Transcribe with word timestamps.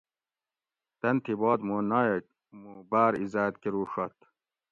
تن 0.99 1.15
تھی 1.23 1.33
باد 1.41 1.59
موں 1.67 1.83
نایٔک 1.89 2.23
مو 2.59 2.71
باۤر 2.89 3.11
ایزاۤت 3.21 3.53
کۤروڛت 3.61 4.17